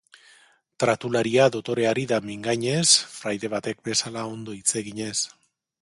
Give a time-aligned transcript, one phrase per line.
[0.83, 2.81] Tratularia dotore ari da mingainez,
[3.19, 5.17] fraide batek bezala ondo hitz eginez.